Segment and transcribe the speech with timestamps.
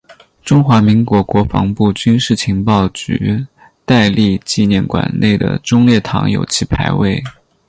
[0.43, 3.45] 中华民国国防部军事情报局
[3.85, 7.23] 戴笠纪念馆内的忠烈堂有其牌位。